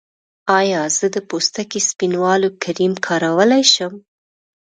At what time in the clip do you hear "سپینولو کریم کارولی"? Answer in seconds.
1.89-3.63